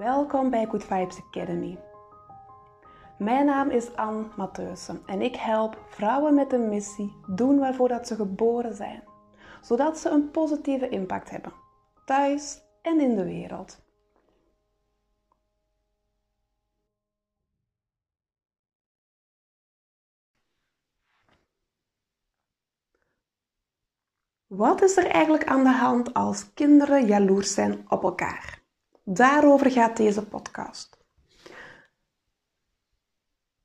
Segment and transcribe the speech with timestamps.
[0.00, 1.78] Welkom bij Good Vibes Academy.
[3.18, 8.06] Mijn naam is Anne Matheusen en ik help vrouwen met een missie doen waarvoor dat
[8.06, 9.02] ze geboren zijn,
[9.60, 11.52] zodat ze een positieve impact hebben,
[12.04, 13.80] thuis en in de wereld.
[24.46, 28.59] Wat is er eigenlijk aan de hand als kinderen jaloers zijn op elkaar?
[29.12, 30.98] Daarover gaat deze podcast.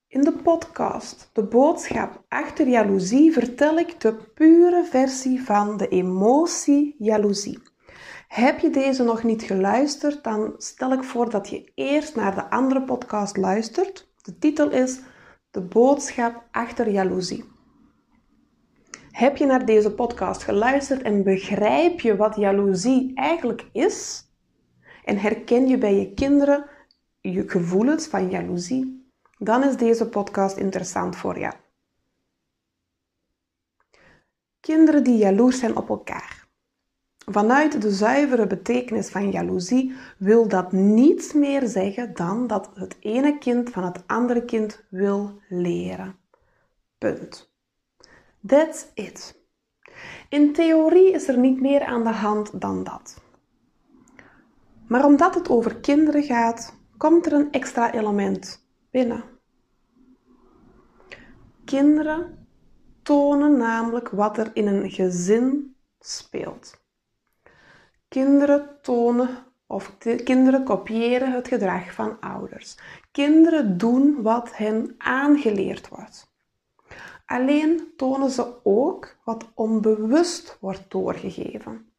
[0.07, 6.95] In de podcast De boodschap achter jaloezie vertel ik de pure versie van de emotie
[6.97, 7.59] jaloezie.
[8.27, 12.49] Heb je deze nog niet geluisterd, dan stel ik voor dat je eerst naar de
[12.49, 14.11] andere podcast luistert.
[14.21, 14.99] De titel is
[15.51, 17.45] De boodschap achter jaloezie.
[19.11, 24.24] Heb je naar deze podcast geluisterd en begrijp je wat jaloezie eigenlijk is?
[25.05, 26.65] En herken je bij je kinderen
[27.21, 29.11] je gevoelens van jaloezie?
[29.37, 31.53] Dan is deze podcast interessant voor jou.
[34.59, 36.47] Kinderen die jaloers zijn op elkaar.
[37.25, 43.37] Vanuit de zuivere betekenis van jaloezie wil dat niets meer zeggen dan dat het ene
[43.37, 46.15] kind van het andere kind wil leren.
[46.97, 47.53] Punt.
[48.47, 49.43] That's it.
[50.29, 53.23] In theorie is er niet meer aan de hand dan dat.
[54.87, 59.23] Maar omdat het over kinderen gaat, komt er een extra element binnen.
[61.65, 62.47] Kinderen
[63.01, 66.83] tonen namelijk wat er in een gezin speelt.
[68.07, 69.29] Kinderen tonen
[69.67, 72.77] of kinderen kopiëren het gedrag van ouders.
[73.11, 76.33] Kinderen doen wat hen aangeleerd wordt.
[77.25, 81.89] Alleen tonen ze ook wat onbewust wordt doorgegeven.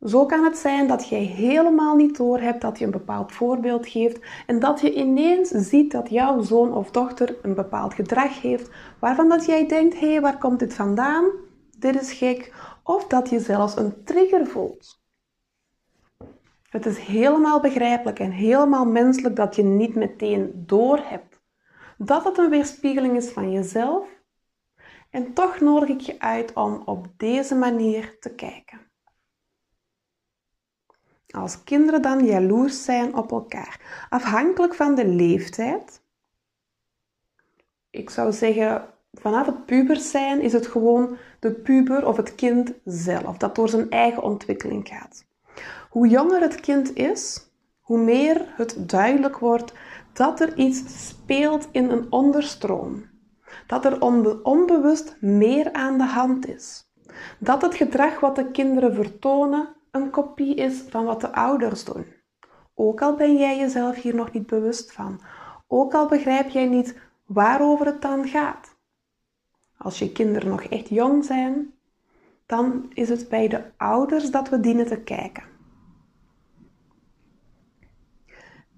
[0.00, 4.20] Zo kan het zijn dat jij helemaal niet doorhebt dat je een bepaald voorbeeld geeft
[4.46, 9.28] en dat je ineens ziet dat jouw zoon of dochter een bepaald gedrag heeft waarvan
[9.28, 11.30] dat jij denkt, hé, hey, waar komt dit vandaan?
[11.78, 12.54] Dit is gek.
[12.82, 15.04] Of dat je zelfs een trigger voelt.
[16.68, 21.36] Het is helemaal begrijpelijk en helemaal menselijk dat je niet meteen doorhebt
[21.98, 24.08] dat het een weerspiegeling is van jezelf.
[25.10, 28.85] En toch nodig ik je uit om op deze manier te kijken.
[31.30, 36.02] Als kinderen dan jaloers zijn op elkaar, afhankelijk van de leeftijd.
[37.90, 42.72] Ik zou zeggen, vanaf het puber zijn is het gewoon de puber of het kind
[42.84, 45.26] zelf, dat door zijn eigen ontwikkeling gaat.
[45.90, 47.50] Hoe jonger het kind is,
[47.80, 49.72] hoe meer het duidelijk wordt
[50.12, 53.04] dat er iets speelt in een onderstroom.
[53.66, 54.00] Dat er
[54.42, 56.90] onbewust meer aan de hand is.
[57.38, 62.06] Dat het gedrag wat de kinderen vertonen een kopie is van wat de ouders doen.
[62.74, 65.20] Ook al ben jij jezelf hier nog niet bewust van.
[65.66, 68.76] Ook al begrijp jij niet waarover het dan gaat.
[69.78, 71.74] Als je kinderen nog echt jong zijn,
[72.46, 75.44] dan is het bij de ouders dat we dienen te kijken.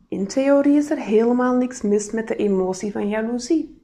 [0.09, 3.78] In theorie is er helemaal niks mis met de emotie van jaloezie.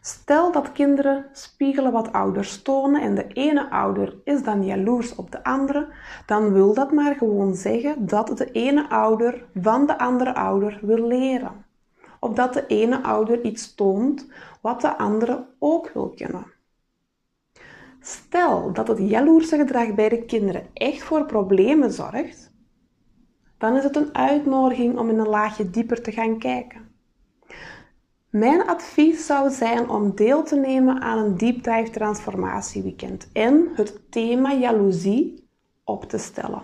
[0.00, 5.30] Stel dat kinderen spiegelen wat ouders tonen en de ene ouder is dan jaloers op
[5.30, 5.88] de andere,
[6.26, 11.06] dan wil dat maar gewoon zeggen dat de ene ouder van de andere ouder wil
[11.06, 11.64] leren.
[12.20, 14.28] Of dat de ene ouder iets toont
[14.60, 16.46] wat de andere ook wil kunnen.
[18.00, 22.52] Stel dat het jaloerse gedrag bij de kinderen echt voor problemen zorgt,
[23.58, 26.87] dan is het een uitnodiging om in een laagje dieper te gaan kijken.
[28.30, 34.10] Mijn advies zou zijn om deel te nemen aan een Deep Dive Transformatieweekend en het
[34.10, 35.48] thema jaloezie
[35.84, 36.62] op te stellen.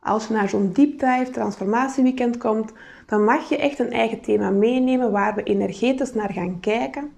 [0.00, 2.72] Als je naar zo'n Deep Dive Transformatieweekend komt,
[3.06, 7.12] dan mag je echt een eigen thema meenemen waar we energetisch naar gaan kijken.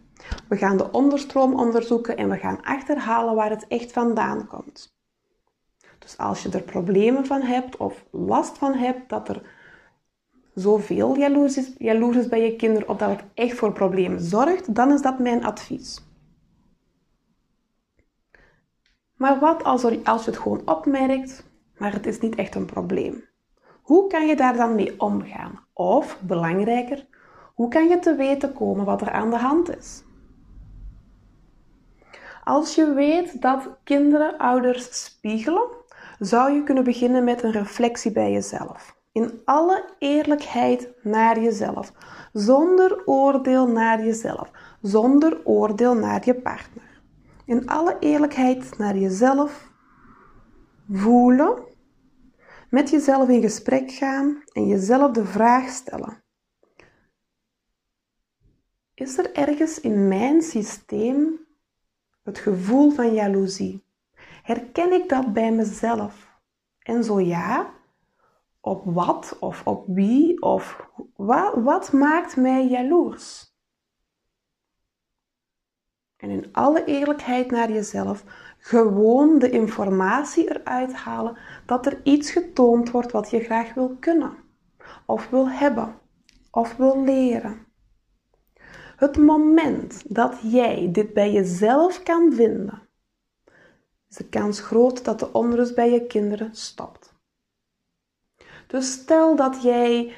[0.49, 4.97] We gaan de onderstroom onderzoeken en we gaan achterhalen waar het echt vandaan komt.
[5.99, 9.43] Dus als je er problemen van hebt of last van hebt dat er
[10.55, 14.93] zoveel jaloers is, jaloers bij je kinderen of dat het echt voor problemen zorgt, dan
[14.93, 16.05] is dat mijn advies.
[19.17, 21.45] Maar wat als, er, als je het gewoon opmerkt,
[21.77, 23.25] maar het is niet echt een probleem?
[23.83, 25.61] Hoe kan je daar dan mee omgaan?
[25.73, 27.07] Of, belangrijker,
[27.55, 30.03] hoe kan je te weten komen wat er aan de hand is?
[32.45, 35.69] Als je weet dat kinderen ouders spiegelen,
[36.19, 39.02] zou je kunnen beginnen met een reflectie bij jezelf.
[39.12, 41.93] In alle eerlijkheid naar jezelf,
[42.32, 44.50] zonder oordeel naar jezelf,
[44.82, 47.00] zonder oordeel naar je partner.
[47.44, 49.70] In alle eerlijkheid naar jezelf
[50.91, 51.70] voelen
[52.70, 56.23] Met jezelf in gesprek gaan en jezelf de vraag stellen.
[58.94, 61.47] Is er ergens in mijn systeem
[62.23, 63.85] het gevoel van jaloezie?
[64.43, 66.41] Herken ik dat bij mezelf?
[66.79, 67.75] En zo ja,
[68.62, 73.50] op wat of op wie of wat, wat maakt mij jaloers?
[76.17, 78.25] En in alle eerlijkheid naar jezelf
[78.59, 81.37] gewoon de informatie eruit halen
[81.67, 84.37] dat er iets getoond wordt wat je graag wil kunnen,
[85.06, 85.99] of wil hebben,
[86.50, 87.67] of wil leren.
[88.97, 92.88] Het moment dat jij dit bij jezelf kan vinden,
[94.08, 97.12] is de kans groot dat de onrust bij je kinderen stopt.
[98.73, 100.15] Dus stel dat jij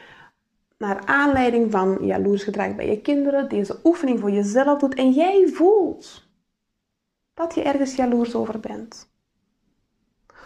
[0.79, 5.49] naar aanleiding van jaloers gedrag bij je kinderen deze oefening voor jezelf doet en jij
[5.49, 6.29] voelt
[7.35, 9.13] dat je ergens jaloers over bent.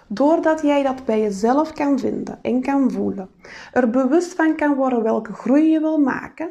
[0.07, 3.31] Doordat jij dat bij jezelf kan vinden en kan voelen,
[3.73, 6.51] er bewust van kan worden welke groei je wil maken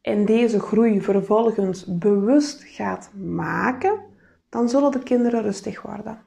[0.00, 4.00] en deze groei vervolgens bewust gaat maken,
[4.48, 6.26] dan zullen de kinderen rustig worden.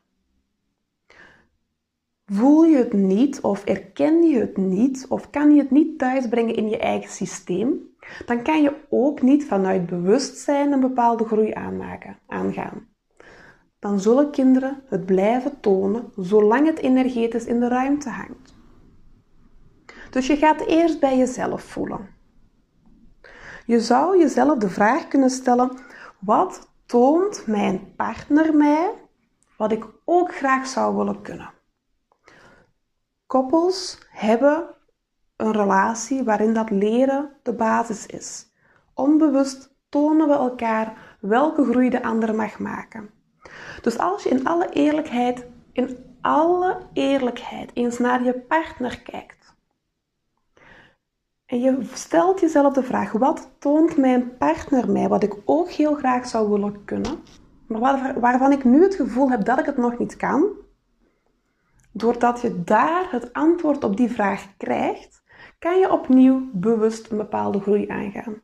[2.25, 6.55] Voel je het niet of erken je het niet of kan je het niet thuisbrengen
[6.55, 7.95] in je eigen systeem,
[8.25, 12.87] dan kan je ook niet vanuit bewustzijn een bepaalde groei aanmaken, aangaan.
[13.79, 18.55] Dan zullen kinderen het blijven tonen zolang het energetisch in de ruimte hangt.
[20.09, 22.09] Dus je gaat eerst bij jezelf voelen.
[23.65, 25.77] Je zou jezelf de vraag kunnen stellen:
[26.19, 28.91] wat toont mijn partner mij
[29.57, 31.54] wat ik ook graag zou willen kunnen?
[33.27, 34.67] Koppels hebben
[35.35, 38.51] een relatie waarin dat leren de basis is.
[38.93, 43.09] Onbewust tonen we elkaar welke groei de ander mag maken.
[43.81, 49.35] Dus als je in alle eerlijkheid, in alle eerlijkheid eens naar je partner kijkt
[51.45, 55.95] en je stelt jezelf de vraag: wat toont mijn partner mij wat ik ook heel
[55.95, 57.17] graag zou willen kunnen,
[57.67, 60.63] maar waarvan ik nu het gevoel heb dat ik het nog niet kan?
[61.97, 65.23] Doordat je daar het antwoord op die vraag krijgt,
[65.59, 68.41] kan je opnieuw bewust een bepaalde groei aangaan.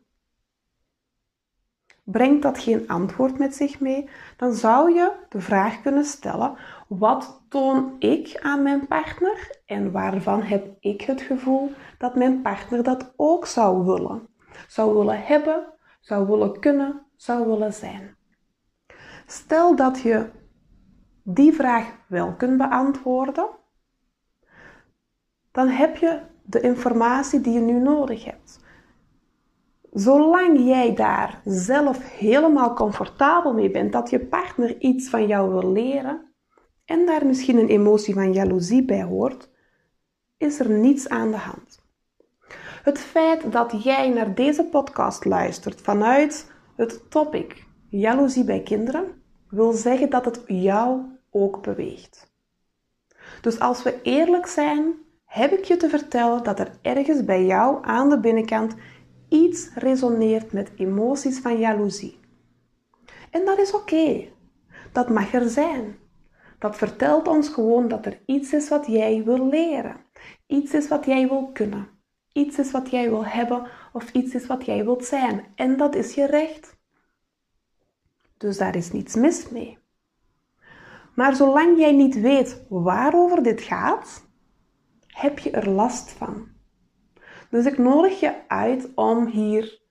[2.03, 6.57] Brengt dat geen antwoord met zich mee, dan zou je de vraag kunnen stellen:
[6.87, 12.83] wat toon ik aan mijn partner en waarvan heb ik het gevoel dat mijn partner
[12.83, 14.27] dat ook zou willen?
[14.67, 18.15] Zou willen hebben, zou willen kunnen, zou willen zijn.
[19.25, 20.39] Stel dat je
[21.23, 23.49] die vraag wel kunt beantwoorden,
[25.51, 28.59] dan heb je de informatie die je nu nodig hebt.
[29.91, 35.71] Zolang jij daar zelf helemaal comfortabel mee bent dat je partner iets van jou wil
[35.71, 36.33] leren
[36.85, 39.49] en daar misschien een emotie van jaloezie bij hoort,
[40.37, 41.79] is er niets aan de hand.
[42.83, 49.20] Het feit dat jij naar deze podcast luistert vanuit het topic jaloezie bij kinderen
[49.51, 52.31] wil zeggen dat het jou ook beweegt.
[53.41, 54.93] Dus als we eerlijk zijn,
[55.25, 58.75] heb ik je te vertellen dat er ergens bij jou aan de binnenkant
[59.29, 62.19] iets resoneert met emoties van jaloezie.
[63.29, 64.27] En dat is oké.
[64.91, 65.97] Dat mag er zijn.
[66.59, 69.95] Dat vertelt ons gewoon dat er iets is wat jij wil leren.
[70.47, 71.87] Iets is wat jij wil kunnen.
[72.33, 75.45] Iets is wat jij wil hebben of iets is wat jij wilt zijn.
[75.55, 76.79] En dat is je recht.
[78.41, 79.77] Dus daar is niets mis mee.
[81.15, 84.23] Maar zolang jij niet weet waarover dit gaat,
[85.07, 86.47] heb je er last van.
[87.49, 89.81] Dus ik nodig je uit om hier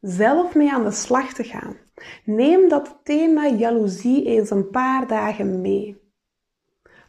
[0.00, 1.76] zelf mee aan de slag te gaan.
[2.24, 6.02] Neem dat thema jaloezie eens een paar dagen mee.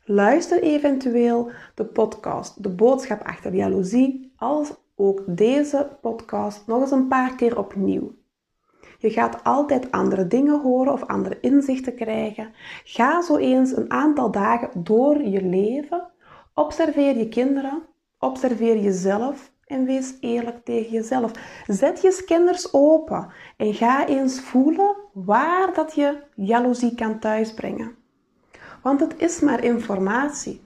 [0.04, 7.08] Luister eventueel de podcast, de boodschap achter jaloezie, als ook deze podcast nog eens een
[7.08, 8.16] paar keer opnieuw.
[8.98, 12.54] Je gaat altijd andere dingen horen of andere inzichten krijgen.
[12.84, 16.08] Ga zo eens een aantal dagen door je leven.
[16.54, 17.84] Observeer je kinderen,
[18.20, 21.32] observeer jezelf en wees eerlijk tegen jezelf.
[21.68, 27.96] Zet je scanners open en ga eens voelen waar dat je jaloezie kan thuisbrengen.
[28.82, 30.62] Want het is maar informatie,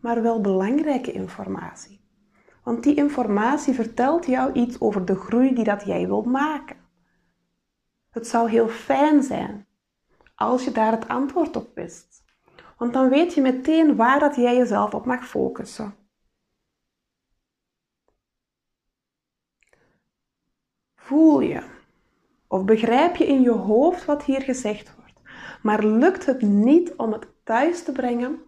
[0.00, 2.00] maar wel belangrijke informatie.
[2.64, 6.76] Want die informatie vertelt jou iets over de groei die dat jij wilt maken.
[8.10, 9.66] Het zou heel fijn zijn
[10.34, 12.24] als je daar het antwoord op wist.
[12.76, 15.94] Want dan weet je meteen waar dat jij jezelf op mag focussen.
[20.94, 21.78] Voel je
[22.46, 25.20] of begrijp je in je hoofd wat hier gezegd wordt,
[25.62, 28.42] maar lukt het niet om het thuis te brengen,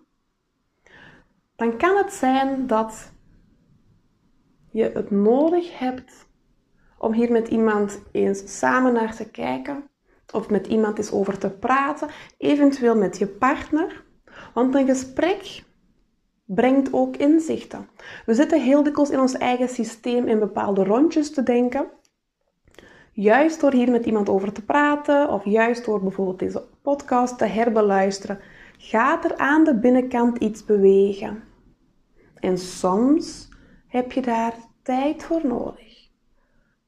[1.57, 3.13] dan kan het zijn dat
[4.71, 6.29] je het nodig hebt
[7.03, 9.85] om hier met iemand eens samen naar te kijken
[10.33, 14.05] of met iemand eens over te praten, eventueel met je partner.
[14.55, 15.65] Want een gesprek
[16.45, 17.89] brengt ook inzichten.
[18.27, 21.87] We zitten heel dikwijls in ons eigen systeem in bepaalde rondjes te denken.
[23.13, 27.45] Juist door hier met iemand over te praten, of juist door bijvoorbeeld deze podcast te
[27.45, 28.39] herbeluisteren,
[28.79, 31.43] gaat er aan de binnenkant iets bewegen.
[32.35, 33.49] En soms
[33.89, 35.92] heb je daar tijd voor nodig.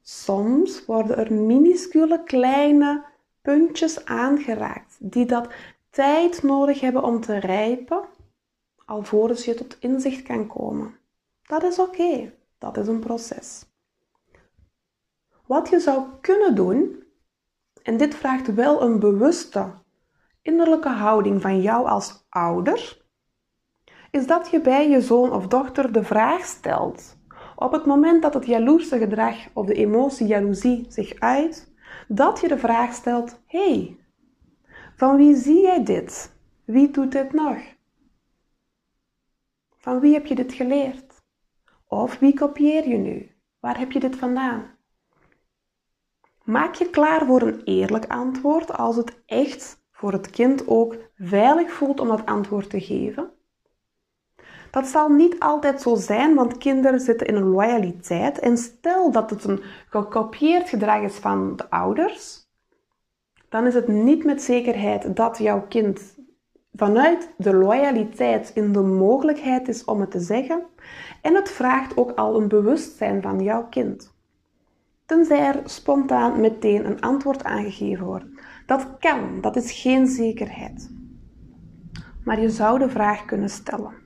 [0.07, 3.05] Soms worden er minuscule kleine
[3.41, 5.47] puntjes aangeraakt die dat
[5.89, 8.05] tijd nodig hebben om te rijpen,
[8.85, 10.97] alvorens je tot inzicht kan komen.
[11.43, 13.65] Dat is oké, dat is een proces.
[15.45, 17.03] Wat je zou kunnen doen,
[17.83, 19.73] en dit vraagt wel een bewuste
[20.41, 23.01] innerlijke houding van jou als ouder,
[24.11, 27.17] is dat je bij je zoon of dochter de vraag stelt.
[27.55, 31.73] Op het moment dat het jaloerse gedrag of de emotie jaloezie zich uit,
[32.07, 33.97] dat je de vraag stelt: hey,
[34.95, 36.33] van wie zie jij dit?
[36.65, 37.57] Wie doet dit nog?
[39.77, 41.23] Van wie heb je dit geleerd?
[41.87, 43.31] Of wie kopieer je nu?
[43.59, 44.73] Waar heb je dit vandaan?
[46.43, 51.71] Maak je klaar voor een eerlijk antwoord als het echt voor het kind ook veilig
[51.71, 53.34] voelt om dat antwoord te geven.
[54.75, 58.39] Dat zal niet altijd zo zijn, want kinderen zitten in een loyaliteit.
[58.39, 62.47] En stel dat het een gekopieerd gedrag is van de ouders,
[63.49, 66.17] dan is het niet met zekerheid dat jouw kind
[66.73, 70.63] vanuit de loyaliteit in de mogelijkheid is om het te zeggen.
[71.21, 74.13] En het vraagt ook al een bewustzijn van jouw kind.
[75.05, 78.25] Tenzij er spontaan meteen een antwoord aangegeven wordt.
[78.65, 80.91] Dat kan, dat is geen zekerheid.
[82.23, 84.04] Maar je zou de vraag kunnen stellen.